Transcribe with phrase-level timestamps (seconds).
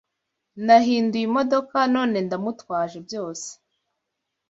[0.65, 3.49] Nahinduye imodoka none ndamutwaje byose